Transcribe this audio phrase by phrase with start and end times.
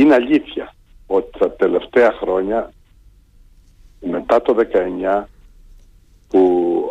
[0.00, 0.74] είναι αλήθεια
[1.06, 2.72] ότι τα τελευταία χρόνια
[4.00, 4.56] μετά το
[5.20, 5.24] 19
[6.28, 6.82] που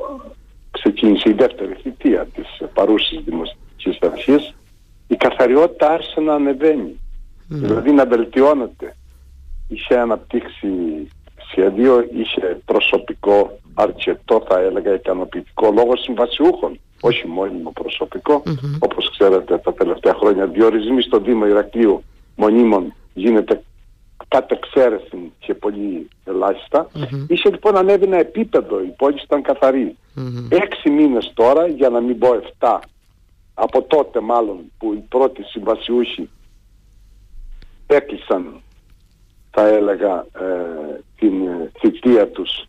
[0.72, 4.54] ξεκίνησε η δεύτερη θητεία της παρούσης δημοσιακής αρχής
[5.08, 7.00] η καθαριότητα άρχισε να ανεβαίνει.
[7.48, 8.96] Δηλαδή να βελτιώνεται.
[9.68, 10.68] Είχε αναπτύξει
[11.50, 18.44] σχέδιο είχε προσωπικό αρκετό θα έλεγα ικανοποιητικό λόγω συμβασιούχων όχι μόνιμο προσωπικό.
[18.80, 22.04] Όπως ξέρετε τα τελευταία χρόνια διορισμοί στο Δήμο Ηρακλείου
[22.36, 23.64] μονίμων γίνεται
[24.28, 26.88] κατ' εξαίρεση και πολύ ελάχιστα.
[26.96, 27.26] Mm-hmm.
[27.28, 29.42] Είχε λοιπόν ανέβει ένα επίπεδο, η πόλη ήταν
[30.50, 32.80] Έξι μήνες τώρα, για να μην πω εφτά,
[33.54, 36.30] από τότε μάλλον που οι πρώτοι συμβασιούχοι
[37.88, 38.62] έκλεισαν,
[39.52, 41.34] θα έλεγα, ε, την
[41.80, 42.68] θητεία τους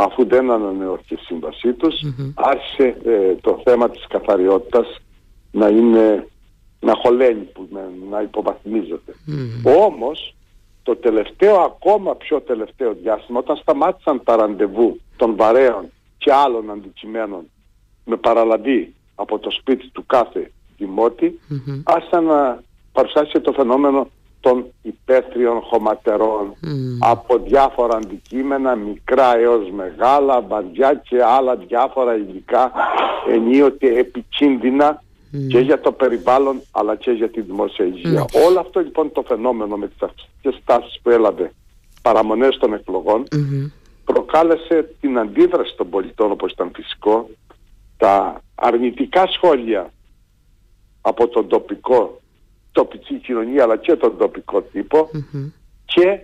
[0.00, 1.94] αφού δεν ανανεώθηκε η σύμβασή τους,
[2.34, 4.96] άρχισε ε, το θέμα της καθαριότητας
[5.50, 6.28] να είναι
[6.80, 9.14] να χωλαίνει, που, να, να υποβαθμίζεται.
[9.86, 10.34] Όμως
[10.82, 17.50] το τελευταίο, ακόμα πιο τελευταίο διάστημα, όταν σταμάτησαν τα ραντεβού των βαρέων και άλλων αντικειμένων
[18.04, 21.82] με παραλαβή από το σπίτι του κάθε δημότη, mm-hmm.
[21.84, 24.08] άρχισαν να παρουσιάσει το φαινόμενο
[24.40, 26.54] των υπαίθριων χωματερών
[26.98, 32.72] από διάφορα αντικείμενα, μικρά έως μεγάλα, βαριά και άλλα διάφορα υλικά
[33.28, 35.02] ενίοτε επικίνδυνα
[35.48, 38.24] και για το περιβάλλον αλλά και για τη δημόσια υγεία.
[38.24, 38.46] Mm.
[38.46, 41.52] Όλο αυτό λοιπόν το φαινόμενο με τις αυτές τάσεις που έλαβε
[42.02, 43.24] παραμονές των εκλογων
[44.04, 47.30] προκάλεσε την αντίδραση των πολιτών όπως ήταν φυσικό
[47.96, 49.92] τα αρνητικά σχόλια
[51.00, 52.20] από τον τοπικό
[52.72, 54.64] τοπική κοινωνία αλλά και τον τοπικό
[55.84, 56.20] και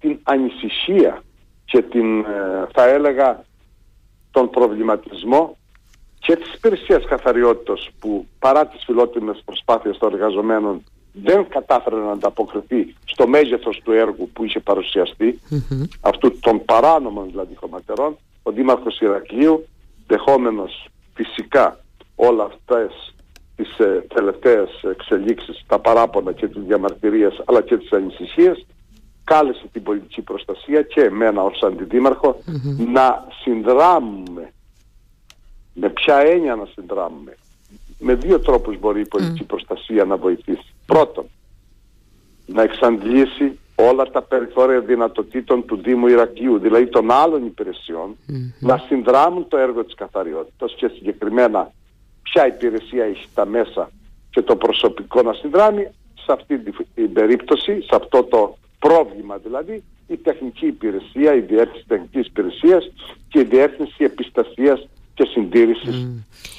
[0.00, 1.22] την ανησυχία
[1.64, 3.44] και την ε, θα έλεγα
[4.30, 5.56] τον προβληματισμό
[6.24, 12.94] και της υπηρεσία καθαριότητας που παρά τις φιλότιμες προσπάθειες των εργαζομένων δεν κατάφερε να ανταποκριθεί
[13.04, 14.62] στο μέγεθος του έργου που είχε
[16.00, 19.66] αυτού των παράνομων δηλαδή χωματερών, ο Δήμαρχος Ηρακλείου,
[20.06, 21.80] δεχόμενος φυσικά
[22.14, 23.14] όλα αυτές
[23.56, 28.66] τις ε, τελευταίες εξελίξεις, τα παράπονα και τις διαμαρτυρίες αλλά και τις ανησυχίες,
[29.24, 32.38] κάλεσε την πολιτική προστασία και εμένα ως αντιδημαρχο
[32.92, 34.52] να συνδράμουμε
[35.74, 37.36] με ποια έννοια να συνδράμουμε.
[37.98, 40.74] Με δύο τρόπους μπορεί η πολιτική προστασία να βοηθήσει.
[40.86, 41.26] Πρώτον,
[42.46, 47.54] να εξαντλήσει όλα τα περιθώρια δυνατοτήτων του Δήμου Ηρακλείου, δηλαδή των άλλων
[48.60, 51.72] να συνδράμουν το έργο της καθαριότητας και συγκεκριμένα
[52.22, 53.90] ποια υπηρεσία έχει τα μέσα
[54.30, 56.58] και το προσωπικό να συνδράμει σε αυτή
[56.94, 62.90] την περίπτωση, σε αυτό το πρόβλημα δηλαδή, η τεχνική υπηρεσία, η διεύθυνση τεχνικής υπηρεσίας
[63.28, 66.06] και η διεύθυνση επιστασίας και συντήρησης.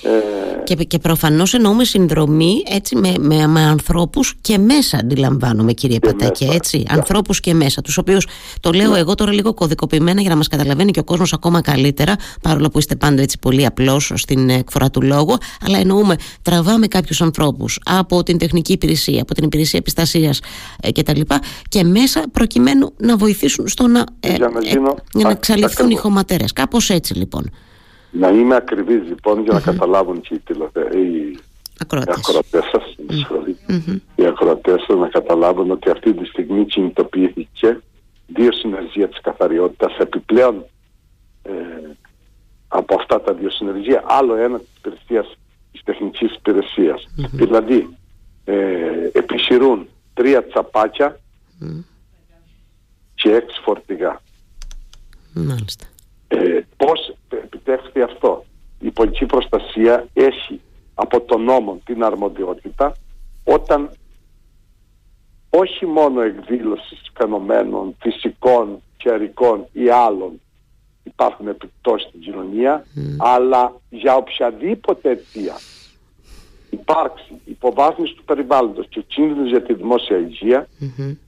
[0.03, 0.63] Ε...
[0.63, 6.45] Και, και προφανώς εννοούμε συνδρομή έτσι, με, με, με ανθρώπους και μέσα αντιλαμβάνομαι κύριε Πατάκη,
[6.45, 6.93] έτσι, yeah.
[6.95, 8.27] ανθρώπους και μέσα, τους οποίους
[8.59, 8.97] το λέω yeah.
[8.97, 12.79] εγώ τώρα λίγο κωδικοποιημένα για να μας καταλαβαίνει και ο κόσμος ακόμα καλύτερα, παρόλο που
[12.79, 18.23] είστε πάντα έτσι πολύ απλός στην εκφορά του λόγου, αλλά εννοούμε τραβάμε κάποιους ανθρώπους από
[18.23, 20.39] την τεχνική υπηρεσία, από την υπηρεσία επιστασίας
[20.81, 21.11] ε, κτλ.
[21.11, 21.39] Και,
[21.69, 24.59] και μέσα προκειμένου να βοηθήσουν στο να, ε, για να,
[25.19, 26.53] ε, να εξαλειφθούν οι χωματέρες.
[26.53, 27.51] Κάπως έτσι λοιπόν.
[28.19, 30.97] Να είμαι ακριβής λοιπόν για να καταλάβουν και οι, τηλεθε...
[30.97, 31.39] οι...
[31.87, 32.63] ακροατές.
[32.71, 32.95] σας,
[34.15, 37.81] οι ακροατές σας να καταλάβουν ότι αυτή τη στιγμή κινητοποιήθηκε
[38.27, 40.65] δύο συνεργεία της καθαριότητας επιπλέον
[41.43, 41.51] ε,
[42.67, 44.03] από αυτά τα δύο συνεργεία.
[44.05, 45.37] Άλλο ένα της υπηρεσίας
[45.71, 47.07] της τεχνικής υπηρεσίας.
[47.31, 47.97] Δηλαδή
[48.45, 48.55] ε,
[49.11, 51.19] επισυρούν τρία τσαπάκια
[53.15, 54.21] και έξι φορτηγά.
[55.33, 55.85] Μάλιστα.
[56.27, 58.45] Ε, πώς επιτεύχθη αυτό.
[58.79, 60.61] Η πολιτική προστασία έχει
[60.93, 62.95] από τον νόμο την αρμοδιότητα
[63.43, 63.89] όταν
[65.49, 70.41] όχι μόνο εκδήλωσης φαινομένων φυσικών, καιρικών ή άλλων
[71.03, 72.85] υπάρχουν επιπτώσεις στην κοινωνία,
[73.17, 75.55] αλλά για οποιαδήποτε αιτία
[76.69, 80.17] υπάρξει υποβάθμιση του περιβάλλοντος και κίνδυνος για τη δημόσια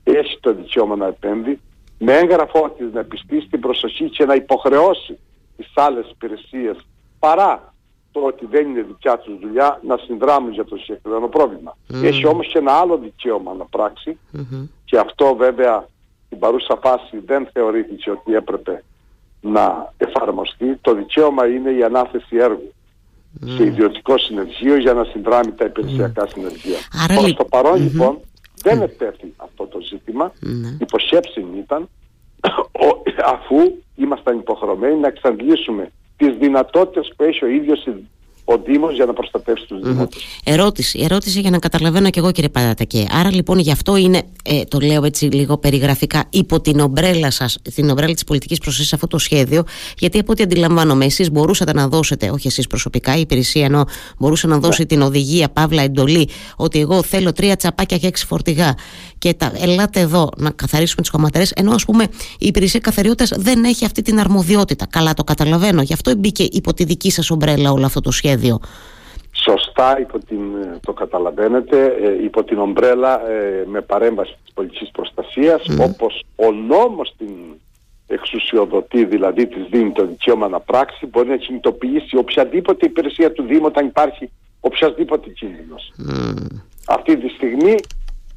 [0.04, 1.60] έχει το δικαίωμα να επέμβει
[1.98, 5.18] με έγγραφό τη να επιστήσει την προσοχή και να υποχρεώσει
[5.58, 6.76] τις άλλες υπηρεσίες
[7.18, 7.74] παρά
[8.12, 11.76] το ότι δεν είναι δικιά τους δουλειά να συνδράμουν για το συγκεκριμένο πρόβλημα.
[12.02, 14.18] Έχει όμως και ένα άλλο δικαίωμα να πράξει
[14.84, 15.88] και αυτό βέβαια
[16.26, 18.84] στην παρούσα φάση δεν θεωρήθηκε ότι έπρεπε
[19.40, 20.78] να εφαρμοστεί.
[20.80, 22.72] Το δικαίωμα είναι η ανάθεση έργου
[23.44, 26.78] σε ιδιωτικό συνεργείο για να συνδράμει τα υπηρεσιακά συνεργεία.
[27.06, 28.20] Προς το παρον λοιπόν
[28.62, 30.32] δεν ετέθη αυτό το ζήτημα.
[30.42, 31.56] Mm.
[31.58, 31.88] ήταν
[33.24, 33.56] αφού
[33.96, 37.86] ήμασταν υποχρεωμένοι να εξαντλήσουμε τις δυνατότητες που έχει ο ίδιος
[38.50, 40.06] ο Δήμος για να προστατεύσει τους mm
[40.44, 43.06] Ερώτηση, ερώτηση για να καταλαβαίνω και εγώ κύριε Πατατακέ.
[43.10, 47.58] Άρα λοιπόν γι' αυτό είναι, ε, το λέω έτσι λίγο περιγραφικά, υπό την ομπρέλα σας,
[47.74, 49.64] την ομπρέλα της πολιτικής προσέγγισης αυτό το σχέδιο,
[49.98, 53.84] γιατί από ό,τι αντιλαμβάνομαι εσείς μπορούσατε να δώσετε, όχι εσείς προσωπικά, η υπηρεσία ενώ
[54.18, 54.86] μπορούσε να δώσει ναι.
[54.86, 58.74] την οδηγία, παύλα, εντολή, ότι εγώ θέλω τρία τσαπάκια και έξι φορτηγά
[59.18, 62.04] και τα, ελάτε εδώ να καθαρίσουμε τις κομματερές, ενώ ας πούμε
[62.38, 64.86] η υπηρεσία καθαριότητας δεν έχει αυτή την αρμοδιότητα.
[64.86, 68.36] Καλά το καταλαβαίνω, γι' αυτό μπήκε υπό τη δική σας ομπρέλα όλο αυτό το σχέδιο.
[69.32, 70.40] Σωστά υπό την,
[70.80, 75.90] το καταλαβαίνετε, ε, υπό την ομπρέλα ε, με παρέμβαση της πολιτικής προστασίας, mm.
[75.90, 77.34] όπως ο νόμος την
[78.06, 83.66] εξουσιοδοτεί, δηλαδή της δίνει το δικαίωμα να πράξει, μπορεί να κινητοποιήσει οποιαδήποτε υπηρεσία του Δήμου
[83.66, 84.30] όταν υπάρχει
[84.60, 85.92] οποιασδήποτε κίνδυνος.
[86.86, 87.74] Αυτή τη στιγμή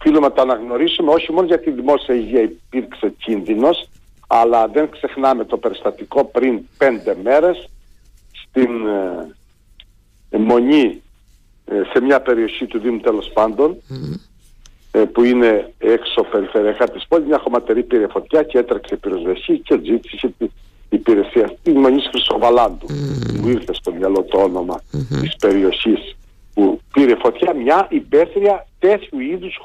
[0.01, 3.89] φίλουμε να το αναγνωρίσουμε όχι μόνο για τη δημόσια υγεία υπήρξε κίνδυνος,
[4.27, 7.69] αλλά δεν ξεχνάμε το περιστατικό πριν πέντε μέρες
[8.31, 9.35] στην ε,
[10.37, 11.01] Μονή
[11.65, 13.31] ε, σε μια περιοχή του Δήμου τέλος
[14.91, 19.79] ε, που είναι έξω περιφερειακά της πόλης μια χωματερή πήρε φωτιά και έτρεξε πυροσβεσία και
[19.83, 20.51] ζήτησε την
[20.89, 22.85] υπηρεσία της Μονής Χρυσοβαλάντου.
[23.41, 25.19] Μου ήρθε στο μυαλό το όνομα mm-hmm.
[25.21, 26.15] της περιοχής
[26.53, 29.59] που πήρε φωτιά μια υπαίθρια τέτοιου είδους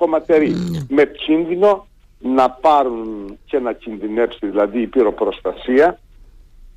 [0.88, 1.86] με κίνδυνο
[2.18, 5.98] να πάρουν και να κινδυνεύσει δηλαδή η πυροπροστασία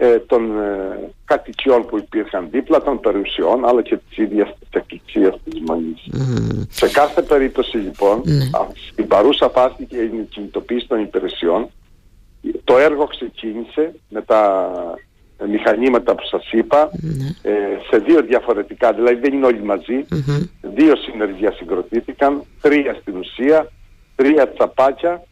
[0.01, 5.39] ε, των ε, κατοικιών που υπήρχαν δίπλα, των περιουσιών, αλλά και της ίδιας της εκκλησίας
[5.43, 6.07] της Μονής.
[6.69, 8.67] Σε κάθε περίπτωση λοιπόν, mm.
[8.91, 11.69] στην παρούσα φάση και η κινητοποίηση των υπηρεσιών,
[12.63, 14.71] το έργο ξεκίνησε με τα
[15.47, 16.91] μηχανήματα που σας είπα
[17.41, 17.51] ε,
[17.89, 20.05] σε δύο διαφορετικά, δηλαδή δεν είναι όλοι
[20.61, 23.71] δύο συνεργεία συγκροτήθηκαν, τρία στην ουσία,
[24.15, 25.23] τρία τσαπάκια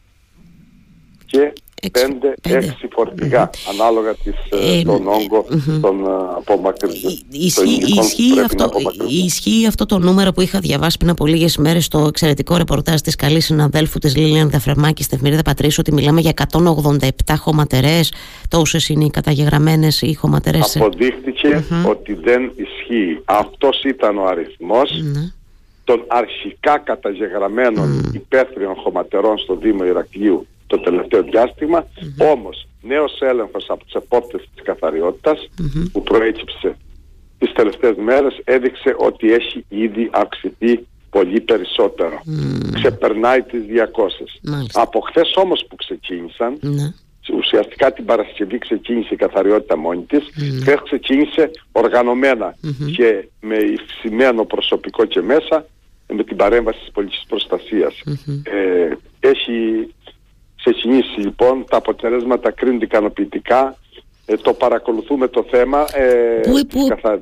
[1.25, 1.53] και
[1.91, 5.45] 5-6 φορτηγά ανάλογα της, ε, τον όγκο
[5.81, 7.19] των ε, απομακρυσμών.
[7.31, 8.69] Ισχύει, αυτό,
[9.25, 13.15] ισχύει αυτό το νούμερο που είχα διαβάσει πριν από λίγες μέρες στο εξαιρετικό ρεπορτάζ της
[13.15, 18.13] καλής συναδέλφου της Λίλιαν Δαφρεμάκη στην εφημερίδα Πατρίσου ότι μιλάμε για 187 χωματερές.
[18.49, 23.21] Τόσες είναι οι καταγεγραμμένες οι χωματερές Αποδείχτηκε ότι δεν ισχύει.
[23.25, 25.31] Αυτός ήταν ο αριθμός ναι.
[25.83, 28.13] των αρχικά καταγεγραμμένων mm.
[28.15, 31.83] υπαίθριων χωματερών στο Δήμο Ηρακλείου το τελευταίο διάστημα.
[31.83, 32.33] Mm-hmm.
[32.33, 35.49] Όμως νέος έλεγχος από τις επόπτες της καθαριότητας
[35.91, 36.77] που προέκυψε
[37.37, 42.21] τις τελευταίες μέρες έδειξε ότι έχει ήδη αυξηθεί πολύ περισσότερο.
[42.73, 44.59] Ξεπερνάει τις 200.
[44.73, 46.93] Από χθες όμως που ξεκίνησαν ναι.
[47.37, 50.23] ουσιαστικά την Παρασκευή ξεκίνησε η καθαριότητα μόνη της
[50.61, 51.51] χθες ξεκίνησε
[52.95, 55.65] και με υψημένο προσωπικό και μέσα
[56.13, 58.01] με την παρέμβαση της πολιτικής προστασίας.
[58.43, 59.87] Ε, έχει
[60.71, 63.77] ξεκινήσει λοιπόν, τα αποτελέσματα κρίνονται ικανοποιητικά.
[64.25, 66.41] Ε, το παρακολουθούμε το θέμα ε,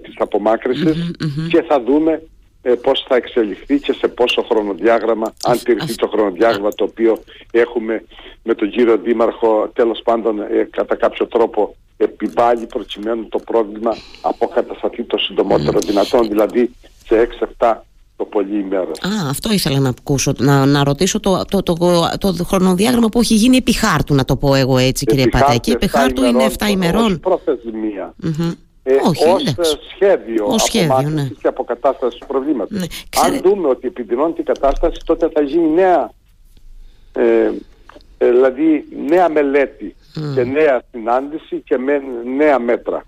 [0.01, 1.11] της, απομακρυσης
[1.49, 2.21] και θα δούμε
[2.61, 7.17] ε, πώς θα εξελιχθεί και σε πόσο χρονοδιάγραμμα, αν τηρηθεί το χρονοδιάγραμμα το οποίο
[7.51, 8.03] έχουμε
[8.43, 15.03] με τον κύριο Δήμαρχο τέλος πάντων ε, κατά κάποιο τρόπο επιβάλλει προκειμένου το πρόβλημα αποκατασταθεί
[15.03, 16.71] το συντομότερο δυνατόν, δηλαδή
[17.07, 17.27] σε
[17.59, 17.75] 6-7
[18.15, 18.81] το πολύ ημέρα.
[18.81, 21.75] Α, αυτό ήθελα να ακούσω, να, να ρωτήσω το, το, το,
[22.17, 25.71] το, το χρονοδιάγραμμα που έχει γίνει επί χάρτου, να το πω εγώ έτσι κύριε Πατάκη.
[25.71, 27.05] Επί χάρτου είναι 7 ημερών.
[27.05, 28.15] Όχι προθεσμία.
[28.87, 29.23] Ε, Όχι,
[29.57, 31.29] ως σχέδιο, ως σχέδιο ναι.
[31.41, 32.79] και αποκατάστασης του προβλήματος.
[32.79, 32.85] Ναι,
[33.25, 36.11] Αν δούμε ότι επιδεινώνεται η κατάσταση, τότε θα γίνει νέα,
[37.13, 37.51] ε,
[38.17, 39.95] ε δηλαδή νέα μελέτη
[40.35, 42.01] και νέα συνάντηση και με
[42.37, 43.05] νέα μέτρα.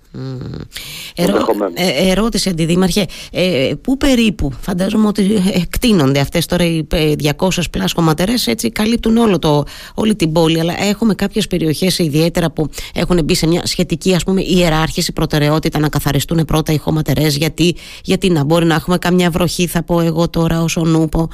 [1.20, 7.62] Ερώ, ε, ερώτηση αντιδήμαρχε, ε, πού περίπου φαντάζομαι ότι εκτείνονται αυτές τώρα οι 200 ε,
[7.72, 12.70] πλάς κομματερές έτσι καλύπτουν όλο το, όλη την πόλη αλλά έχουμε κάποιες περιοχές ιδιαίτερα που
[12.94, 17.76] έχουν μπει σε μια σχετική ας πούμε ιεράρχηση προτεραιότητα να καθαριστούν πρώτα οι χωματερές γιατί,
[18.04, 21.30] γιατί να μπορεί να έχουμε καμιά βροχή θα πω εγώ τώρα ως ο Νούπο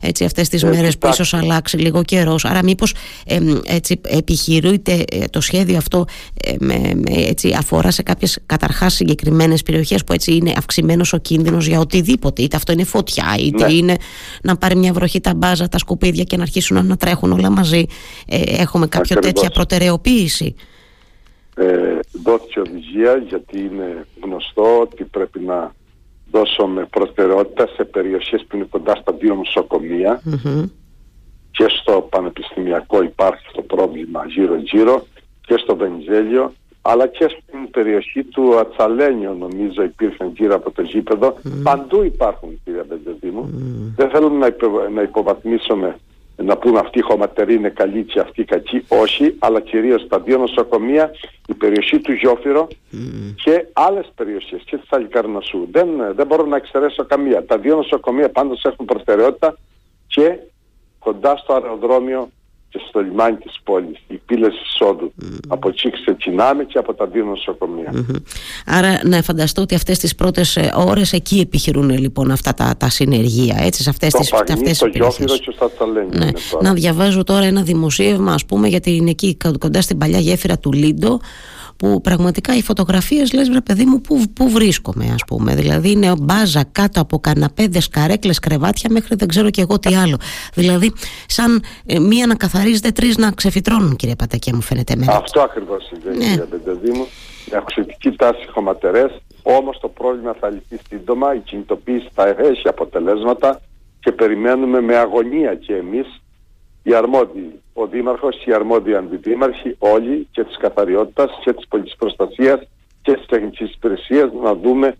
[0.00, 2.44] έτσι αυτές τις ε, μέρες που ίσως αλλάξει λίγο καιρός.
[2.44, 2.94] Άρα μήπως
[3.26, 6.04] ε, έτσι επιχειρείται το σχέδιο αυτό
[6.58, 9.22] με, με, έτσι, αφορά σε κάποιες καταρχάς συγκεκριμένες
[9.64, 13.72] περιοχές που έτσι είναι αυξημένος ο κίνδυνος για οτιδήποτε είτε αυτό είναι φωτιά είτε ναι.
[13.72, 13.96] είναι
[14.42, 17.86] να πάρει μια βροχή τα μπάζα, τα σκουπίδια και να αρχίσουν να τρέχουν όλα μαζί.
[18.28, 20.54] Ε, έχουμε κάποια τέτοια προτεραιοποίηση;
[21.56, 25.74] Ε, δόθηκε οδηγία γιατί είναι γνωστό ότι πρέπει να
[26.30, 30.22] δώσουμε προτεραιότητα σε περιοχές που είναι κοντά στα δύο νοσοκομεία.
[31.50, 35.06] Και στο πανεπιστημιακό υπάρχει το πρόβλημα γύρω γύρω
[35.46, 36.52] και στο Βενιζέλιο
[36.86, 41.36] αλλά και στην περιοχή του Ατσαλένιο νομίζω υπήρχαν γύρω από το γήπεδο.
[41.62, 43.44] Παντού υπάρχουν κύριε Μπεντεδίμου.
[43.44, 43.92] Mm.
[43.96, 45.96] Δεν θέλω να, υπο, να υποβαθμίσουμε
[46.36, 50.38] να πούμε αυτή η χωματερή είναι καλή και αυτή κακή, όχι, αλλά κυρίως τα δύο
[50.38, 51.10] νοσοκομεία,
[51.48, 52.68] η περιοχή του Γιώφυρο
[53.44, 55.68] και άλλες περιοχές και της Αλικαρνασού.
[55.70, 57.44] Δεν, δεν μπορώ να εξαιρέσω καμία.
[57.44, 59.58] Τα δύο νοσοκομεία πάντως έχουν προτεραιότητα
[60.06, 60.38] και
[60.98, 62.28] κοντά στο αεροδρόμιο
[62.74, 65.12] και στο λιμάνι της πόλης, οι πύλες εισόδου.
[65.22, 65.38] Mm.
[65.48, 67.92] Από εκεί ξεκινάμε και από τα δύο νοσοκομεία.
[68.66, 72.88] Άρα να φανταστώ ότι αυτές τις πρώτες ε, ώρες εκεί επιχειρούν λοιπόν αυτά τα, τα
[72.88, 76.18] συνεργεία, έτσι, σε αυτές το τις Παγνί, αυτές το τις Γιώφυρο και στα Τσαλένια.
[76.18, 76.24] Ναι.
[76.24, 76.68] είναι τώρα.
[76.68, 80.72] Να διαβάζω τώρα ένα δημοσίευμα ας πούμε γιατί είναι εκεί κοντά στην παλιά γέφυρα του
[80.72, 81.20] Λίντο
[81.76, 86.12] που πραγματικά οι φωτογραφίες λες βρε παιδί μου που, που βρίσκομαι ας πούμε δηλαδή είναι
[86.18, 90.16] μπάζα κάτω από καναπέδες, καρέκλες, κρεβάτια μέχρι δεν ξέρω και εγώ τι άλλο
[90.54, 90.92] δηλαδή
[91.26, 95.84] σαν ε, μία να καθαρίζεται τρεις να ξεφυτρώνουν κύριε Πατακέ μου φαίνεται εμένα Αυτό ακριβώς
[95.84, 96.24] συμβαίνει Ναι.
[96.24, 97.06] κύριε Πεντεδήμου.
[97.52, 99.12] Η αυξητική τάση χωματερές,
[99.42, 103.60] όμως το πρόβλημα θα λυθεί σύντομα, η κινητοποίηση θα έχει αποτελέσματα
[104.00, 106.06] και περιμένουμε με αγωνία και εμείς
[106.86, 112.60] οι αρμόδιοι, ο Δήμαρχος, οι αρμόδιοι αντιδήμαρχοι, όλοι και της καθαριότητας και της πολιτικής προστασίας
[113.02, 114.94] και της τεχνικής υπηρεσίας να δούμε ε,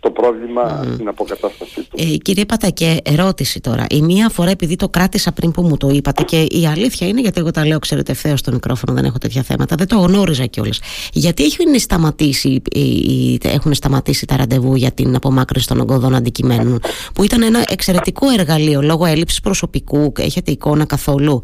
[0.00, 1.96] το πρόβλημα στην αποκατάστασή του.
[1.96, 3.84] Ε, κύριε Πατακέ, ερώτηση τώρα.
[3.90, 7.20] Η μία φορά, επειδή το κράτησα πριν που μου το είπατε, και η αλήθεια είναι,
[7.20, 10.46] γιατί εγώ τα λέω, ξέρετε, ευθέως στο μικρόφωνο, δεν έχω τέτοια θέματα, δεν το γνώριζα
[10.46, 10.78] κιόλας.
[11.12, 16.80] Γιατί έχουν σταματήσει, οι- οι- έχουν σταματήσει τα ραντεβού για την απομάκρυνση των ογκωδών αντικειμένων,
[17.14, 21.40] που ήταν ένα εξαιρετικό εργαλείο λόγω έλλειψης προσωπικού, έχετε εικόνα καθόλου;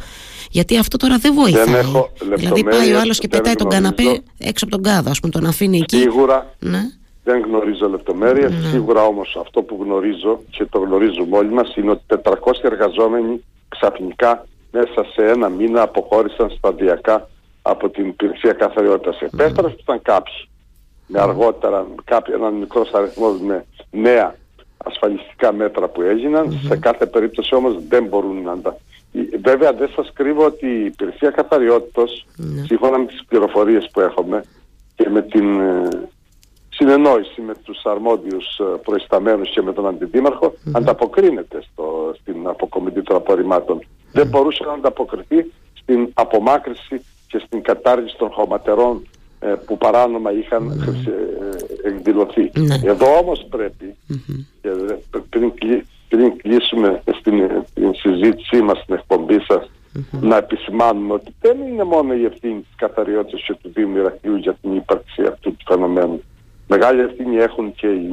[0.50, 1.64] Γιατί αυτό τώρα δεν βοηθάει.
[1.64, 3.94] Δεν έχω δηλαδή πάει ο λεπτομέρειες, άλλος και δεν πετάει τον γνωρίζω.
[3.94, 5.96] καναπέ έξω από τον κάδο, ας πούμε, τον αφήνει εκεί.
[5.96, 6.80] Σίγουρα Ναι.
[7.24, 8.52] Δεν γνωρίζω λεπτομέρειες.
[8.70, 12.30] Σίγουρα όμως αυτό που γνωρίζω και το γνωρίζουμε όλοι μας είναι ότι 400
[12.62, 17.28] εργαζόμενοι ξαφνικά μέσα σε ένα μήνα αποχώρησαν σταδιακά
[17.62, 19.20] από την υπηρεσία καθαριότητας.
[19.20, 20.48] Επέστρεψαν κάποιοι
[21.06, 24.34] με αργότερα κάποιοι, έναν μικρός αριθμός με νέα
[24.76, 26.60] ασφαλιστικά μέτρα που έγιναν.
[26.66, 28.76] Σε κάθε περίπτωση όμως δεν μπορούν να τα...
[29.42, 32.26] Βέβαια δεν σας κρύβω ότι η υπηρεσία καθαριότητας,
[32.66, 34.44] σύμφωνα με τις πληροφορίες που έχουμε
[34.96, 35.88] και με την ε,
[36.74, 43.16] συνεννόηση με τους αρμόδιους ε, προϊσταμένους και με τον αντιδήμαρχο ανταποκρίνεται στο, στην αποκομιδή των
[43.16, 43.80] απορριμμάτων.
[44.12, 49.06] Δεν μπορούσε να ανταποκριθεί στην απομάκρυση και στην κατάργηση των χωματερών
[49.40, 52.50] ε, που παράνομα είχαν χρησι- ε, εκδηλωθεί.
[52.58, 52.74] Ναι.
[52.84, 53.94] Εδώ όμως πρέπει,
[54.62, 59.70] και δε- πριν, κλει- πριν κλείσουμε στην, στην συζήτησή μας στην εκπομπή σας,
[60.20, 64.54] να επισημάνουμε ότι δεν είναι μόνο η ευθύνη της καθαριότητας και του Δήμου Ηρακλείου για
[64.62, 66.22] την ύπαρξη αυτού του φαινομένου.
[66.66, 68.10] Μεγάλη ευθύνη έχουν και οι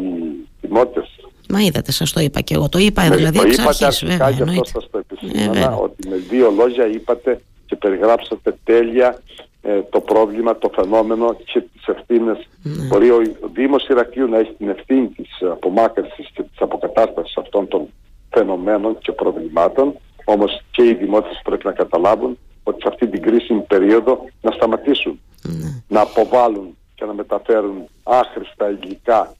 [0.61, 1.09] δημότες.
[1.49, 2.69] Μα είδατε, σας το είπα και εγώ.
[2.69, 4.27] Το είπα Με- δηλαδή το εξ είπατε αρχής, αρχικά βέβαια.
[4.27, 4.69] και αυτό εννοείται.
[4.73, 5.75] σας το Ε, επισήμανα, βέβαια.
[5.75, 9.21] ότι με δύο λόγια είπατε και περιγράψατε τέλεια
[9.61, 12.37] ε, το πρόβλημα, το φαινόμενο και τις ευθύνες.
[12.63, 12.85] Ναι.
[12.85, 17.67] Μπορεί ο, ο Δήμος Ηρακλείου να έχει την ευθύνη της απομάκρυνσης και της αποκατάστασης αυτών
[17.67, 17.87] των
[18.29, 19.93] φαινομένων και προβλημάτων,
[20.25, 25.19] όμως και οι δημότες πρέπει να καταλάβουν ότι σε αυτή την κρίσιμη περίοδο να σταματήσουν
[25.43, 25.81] Ναι.
[25.87, 29.35] να αποβάλουν και να μεταφέρουν άχρηστα υλικά,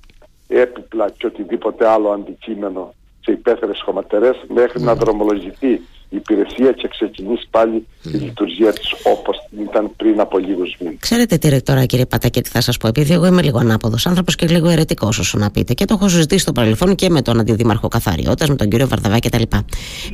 [0.47, 5.81] έπιπλα και οτιδήποτε άλλο αντικείμενο σε υπαίθρες χωματερές μέχρι να δρομολογηθεί η
[6.11, 9.37] υπηρεσία και ξεκινήσει πάλι η λειτουργία της όπως
[9.69, 10.95] ήταν πριν από λίγους μήνες.
[10.99, 14.05] Ξέρετε τι ρε τώρα κύριε Πατάκη τι θα σας πω επειδή εγώ είμαι λίγο ανάποδος
[14.05, 17.21] άνθρωπος και λίγο αιρετικός όσο να πείτε και το έχω συζητήσει στο παρελθόν και με
[17.21, 19.65] τον αντιδήμαρχο καθαριότητας με τον κύριο Βαρδαβά και τα λοιπά.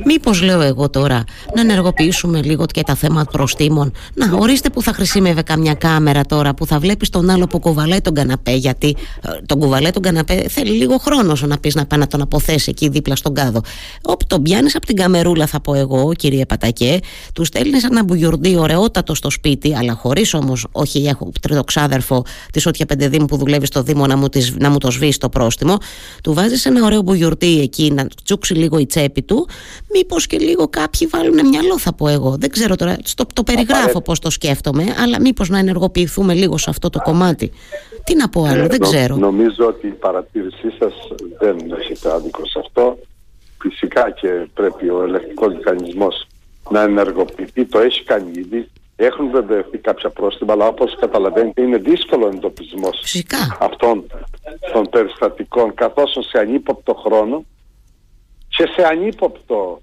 [0.04, 1.24] Μήπως λέω εγώ τώρα
[1.54, 6.54] να ενεργοποιήσουμε λίγο και τα θέματα προστήμων να ορίστε που θα χρησιμεύε καμιά κάμερα τώρα
[6.54, 10.34] που θα βλέπεις τον άλλο που κουβαλάει τον καναπέ γιατί ε, τον κουβαλάει τον καναπέ
[10.48, 13.60] θέλει λίγο χρόνο όσο να πεις να πάει να τον αποθέσει εκεί δίπλα στον κάδο.
[14.02, 16.98] Όπου τον πιάνεις από την καμερούλα θα πω εγώ κύριε Πατακέ
[17.34, 22.66] τους στέλνεις ένα μπουγιουρντί ωραιότατο στο σπίτι αλλά χωρίς όμως όχι έχω τρίτο ξάδερφο της
[22.66, 25.76] Ότια Πεντεδήμου που δουλεύει στο Δήμο να μου, τις, να μου το σβήσει το πρόστιμο
[26.22, 29.48] του βάζεις ένα ωραίο μπουγιουρντί εκεί να τσούξει λίγο η τσέπη του
[29.92, 33.72] μήπως και λίγο κάποιοι βάλουν μυαλό θα πω εγώ δεν ξέρω τώρα στο, το περιγράφω
[33.72, 34.02] Απαραίτητα.
[34.02, 37.50] πως το σκέφτομαι αλλά μήπως να ενεργοποιηθούμε λίγο σε αυτό το κομμάτι
[38.04, 40.92] τι να πω άλλο, δεν Νο- ξέρω Νομίζω ότι η παρατήρησή σας
[41.38, 42.98] δεν έχετε άδικο σε αυτό.
[43.60, 46.26] Φυσικά και πρέπει ο ελεκτικός μηχανισμός
[46.70, 47.64] να ενεργοποιηθεί.
[47.64, 48.70] Το έχει κάνει ήδη.
[48.96, 54.06] Έχουν βεβαιωθεί κάποια πρόστιμα, αλλά όπως καταλαβαίνετε είναι δύσκολο ο εντοπισμός Φυσικά αυτών
[54.72, 57.44] των περιστατικών καθώς σε ανύποπτο χρόνο
[58.48, 59.80] και σε ανύποπτο,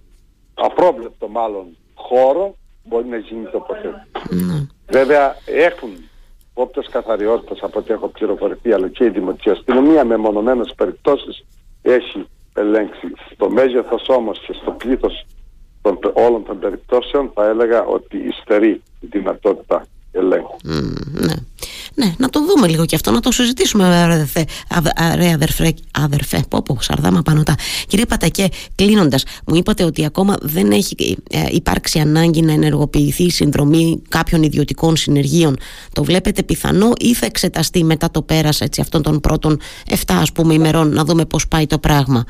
[0.54, 4.08] απρόβλεπτο μάλλον χώρο μπορεί να γίνει τοποθέτηση.
[4.30, 4.68] ναι.
[4.88, 6.10] Βέβαια έχουν
[6.54, 11.46] όπτες καθαριότητας από ό,τι έχω πληροφορηθεί αλλά και η Δημοτική Αστυνομία με μονομένες περιπτώσεις
[11.82, 13.12] έχει ελέγξεις.
[13.34, 15.26] Στο μέγεθος όμως και στο πλήθος
[15.82, 20.56] των, πε- όλων των περιπτώσεων θα έλεγα ότι υστερεί η δυνατότητα ελέγχου.
[20.66, 20.94] Μμ,
[21.26, 21.34] ναι.
[21.96, 24.46] Ναι, να το δούμε λίγο και αυτό, να το συζητήσουμε, αδερφέ.
[25.16, 27.56] Ρε αδερφέ, αδερφέ, πω πω, σαρδάμα πάνω τα.
[27.88, 33.30] Κύριε Πατακέ, κλείνοντας, μου είπατε ότι ακόμα δεν έχει ε, υπάρξει ανάγκη να ενεργοποιηθεί η
[33.30, 35.58] συνδρομή κάποιων ιδιωτικών συνεργείων.
[35.94, 39.60] Το βλέπετε πιθανό ή θα εξεταστεί μετά το πέρας έτσι, αυτών των πρώτων
[39.90, 42.24] 7 ας πούμε ημερών να δούμε πώς πάει το πράγμα.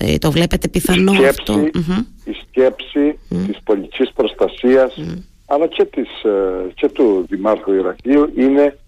[0.00, 1.60] Ε, το βλέπετε πιθανό η σκέψη, αυτό;
[2.24, 3.36] Η σκέψη mm.
[3.46, 4.94] της πολιτικής προστασίας
[5.52, 8.78] αλλά και, της, ε, και του Δημάρχου Ηρακλείου είναι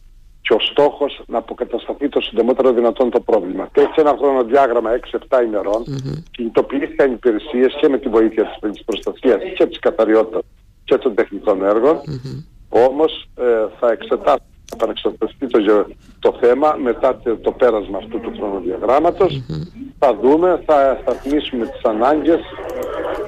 [0.43, 3.69] και ο στόχος να αποκατασταθεί το συντομότερο δυνατόν το πρόβλημα.
[3.73, 4.91] Και έτσι ένα χρονοδιάγραμμα
[5.29, 6.23] 6-7 ημερών mm-hmm.
[6.31, 10.43] κινητοποιήθηκαν οι υπηρεσίες και με τη βοήθεια της πολιτική προστασίας και της καθαριότητας
[10.85, 11.97] και των τεχνικών έργων.
[11.97, 12.45] Mm-hmm.
[12.69, 13.45] Όμως ε,
[13.81, 15.87] θα εξετάσουμε θα επανεξεταστεί το,
[16.19, 19.43] το θέμα μετά το, το πέρασμα αυτού του χρονοδιαγράμματος.
[19.99, 22.41] Θα δούμε, θα σταθμίσουμε τις ανάγκες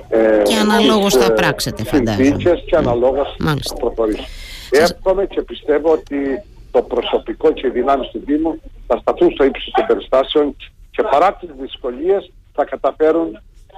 [0.09, 2.63] ε, και αναλόγως θα ε, πράξετε φαντάζομαι.
[2.67, 4.27] και αναλόγως θα προχωρήσουμε.
[4.71, 6.43] Εύχομαι και πιστεύω ότι
[6.75, 10.57] το προσωπικό και οι δυνάμεις του Δήμου θα σταθούν στο ύψος των περιστάσεων
[10.91, 13.29] και παρά τις δυσκολίες θα καταφέρουν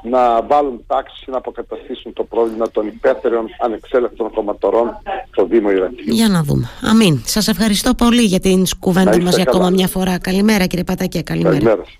[0.03, 4.97] να βάλουν τάξη να αποκαταστήσουν το πρόβλημα των υπαίθριων ανεξέλεκτων κομματορών
[5.31, 6.15] στο Δήμο Ιρακίου.
[6.15, 6.69] Για να δούμε.
[6.83, 7.23] Αμήν.
[7.25, 10.19] Σας ευχαριστώ πολύ για την κουβέντα μας για ακόμα μια φορά.
[10.19, 11.23] Καλημέρα κύριε Πατακέ.
[11.23, 11.55] Καλημέρα.
[11.55, 11.85] Καλημέρα.